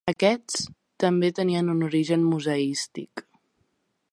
Aquests 0.09 0.55
també 1.03 1.29
tenien 1.39 1.69
un 1.73 1.83
origen 1.89 2.25
museístic. 2.31 3.25